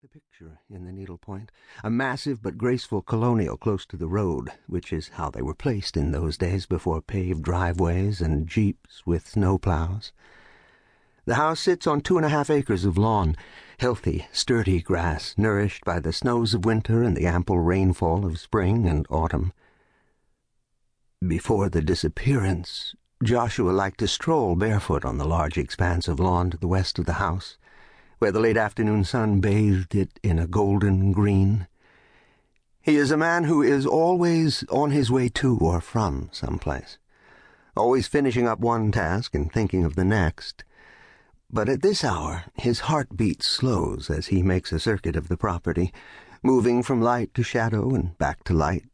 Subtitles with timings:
[0.00, 1.50] The picture in the needlepoint,
[1.82, 5.96] a massive but graceful colonial close to the road, which is how they were placed
[5.96, 10.12] in those days before paved driveways and jeeps with snow plows.
[11.24, 13.34] The house sits on two and a half acres of lawn,
[13.80, 18.86] healthy, sturdy grass, nourished by the snows of winter and the ample rainfall of spring
[18.86, 19.52] and autumn.
[21.26, 22.94] Before the disappearance,
[23.24, 27.06] Joshua liked to stroll barefoot on the large expanse of lawn to the west of
[27.06, 27.58] the house,
[28.18, 31.66] where the late afternoon sun bathed it in a golden green.
[32.80, 36.98] He is a man who is always on his way to or from some place,
[37.76, 40.64] always finishing up one task and thinking of the next.
[41.50, 45.92] But at this hour his heartbeat slows as he makes a circuit of the property,
[46.42, 48.84] moving from light to shadow and back to light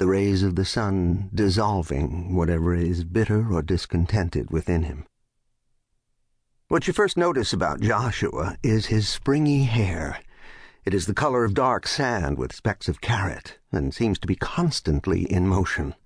[0.00, 5.04] the rays of the sun dissolving whatever is bitter or discontented within him.
[6.70, 10.20] What you first notice about Joshua is his springy hair.
[10.84, 14.36] It is the color of dark sand with specks of carrot, and seems to be
[14.36, 15.96] constantly in motion.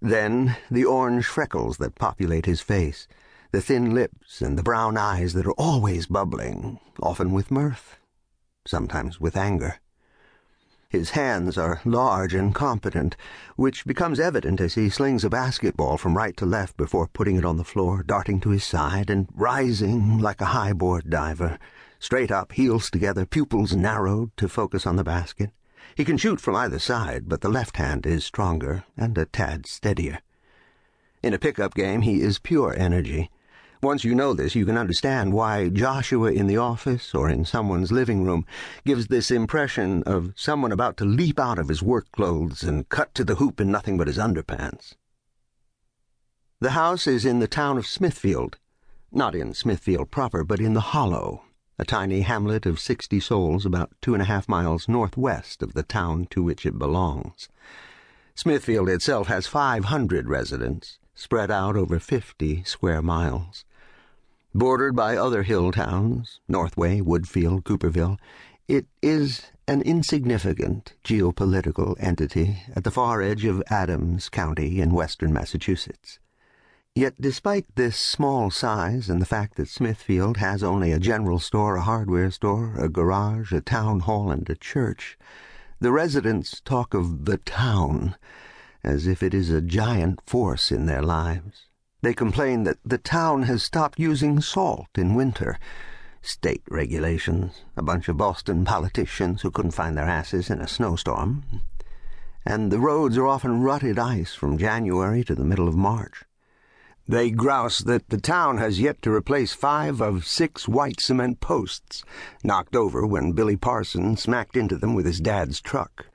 [0.00, 3.06] Then the orange freckles that populate his face,
[3.52, 7.98] the thin lips, and the brown eyes that are always bubbling, often with mirth,
[8.66, 9.80] sometimes with anger.
[10.90, 13.14] His hands are large and competent,
[13.56, 17.44] which becomes evident as he slings a basketball from right to left before putting it
[17.44, 21.58] on the floor, darting to his side, and rising like a high board diver,
[21.98, 25.50] straight up, heels together, pupils narrowed to focus on the basket.
[25.94, 29.66] He can shoot from either side, but the left hand is stronger and a tad
[29.66, 30.20] steadier.
[31.22, 33.30] In a pickup game, he is pure energy.
[33.80, 37.92] Once you know this, you can understand why Joshua in the office or in someone's
[37.92, 38.44] living room
[38.84, 43.14] gives this impression of someone about to leap out of his work clothes and cut
[43.14, 44.94] to the hoop in nothing but his underpants.
[46.60, 48.58] The house is in the town of Smithfield,
[49.12, 51.44] not in Smithfield proper, but in the Hollow,
[51.78, 55.84] a tiny hamlet of sixty souls about two and a half miles northwest of the
[55.84, 57.48] town to which it belongs.
[58.34, 63.64] Smithfield itself has five hundred residents, spread out over fifty square miles
[64.58, 68.18] bordered by other hill towns, Northway, Woodfield, Cooperville,
[68.66, 75.32] it is an insignificant geopolitical entity at the far edge of Adams County in western
[75.32, 76.18] Massachusetts.
[76.94, 81.76] Yet, despite this small size and the fact that Smithfield has only a general store,
[81.76, 85.16] a hardware store, a garage, a town hall, and a church,
[85.78, 88.16] the residents talk of the town
[88.82, 91.67] as if it is a giant force in their lives.
[92.00, 95.58] They complain that the town has stopped using salt in winter.
[96.22, 101.42] State regulations, a bunch of Boston politicians who couldn't find their asses in a snowstorm.
[102.46, 106.24] And the roads are often rutted ice from January to the middle of March.
[107.08, 112.04] They grouse that the town has yet to replace five of six white cement posts,
[112.44, 116.06] knocked over when Billy Parson smacked into them with his dad's truck.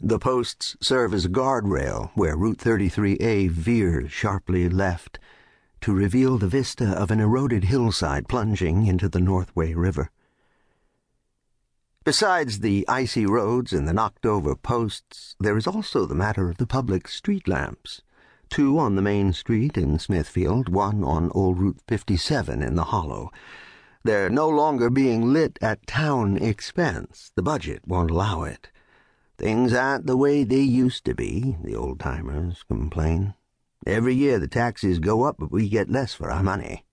[0.00, 5.18] The posts serve as a guardrail where Route 33A veers sharply left
[5.80, 10.10] to reveal the vista of an eroded hillside plunging into the Northway River.
[12.04, 16.58] Besides the icy roads and the knocked over posts, there is also the matter of
[16.58, 18.02] the public street lamps.
[18.50, 23.30] Two on the main street in Smithfield, one on Old Route 57 in the Hollow.
[24.04, 27.32] They're no longer being lit at town expense.
[27.34, 28.70] The budget won't allow it.
[29.38, 33.34] Things aren't the way they used to be, the old timers complain.
[33.86, 36.86] Every year the taxes go up, but we get less for our money.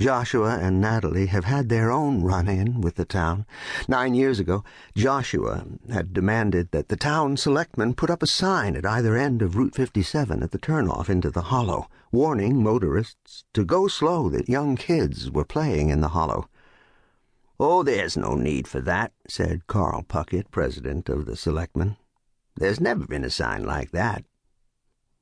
[0.00, 3.44] Joshua and Nathalie have had their own run in with the town.
[3.86, 4.64] Nine years ago,
[4.96, 9.56] Joshua had demanded that the town selectmen put up a sign at either end of
[9.56, 14.74] Route 57 at the turnoff into the hollow, warning motorists to go slow that young
[14.74, 16.48] kids were playing in the hollow.
[17.62, 21.98] Oh, there's no need for that, said Carl Puckett, president of the selectmen.
[22.56, 24.24] There's never been a sign like that.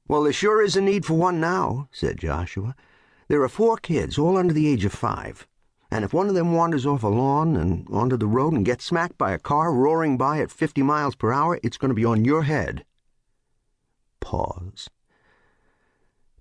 [0.06, 2.76] Well, there sure is a need for one now, said Joshua.
[3.26, 5.48] There are four kids, all under the age of five.
[5.90, 8.84] And if one of them wanders off a lawn and onto the road and gets
[8.84, 12.04] smacked by a car roaring by at 50 miles per hour, it's going to be
[12.04, 12.84] on your head.
[14.20, 14.88] Pause.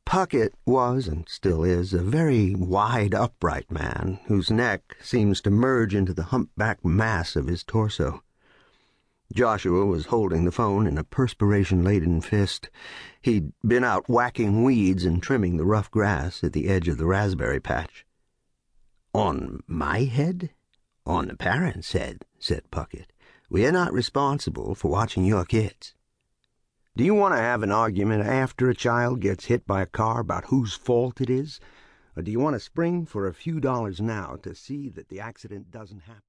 [0.08, 5.94] Puckett was, and still is, a very wide, upright man whose neck seems to merge
[5.94, 8.24] into the humpbacked mass of his torso.
[9.34, 12.70] Joshua was holding the phone in a perspiration-laden fist.
[13.22, 17.06] He'd been out whacking weeds and trimming the rough grass at the edge of the
[17.06, 18.06] raspberry patch.
[19.14, 20.52] On my head?
[21.06, 23.12] On the parents' head, said Puckett.
[23.50, 25.96] We're not responsible for watching your kids.
[26.98, 30.20] Do you want to have an argument after a child gets hit by a car
[30.20, 31.60] about whose fault it is?
[32.16, 35.20] Or do you want to spring for a few dollars now to see that the
[35.20, 36.24] accident doesn't happen?